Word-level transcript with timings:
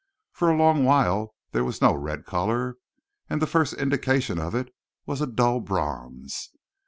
For 0.31 0.49
a 0.49 0.57
long 0.57 0.83
while 0.83 1.35
there 1.51 1.63
was 1.63 1.79
no 1.79 1.93
red 1.93 2.25
color, 2.25 2.77
and 3.29 3.39
the 3.39 3.45
first 3.45 3.75
indication 3.75 4.39
of 4.39 4.55
it 4.55 4.73
was 5.05 5.21
a 5.21 5.27
dull 5.27 5.59
bronze. 5.59 6.49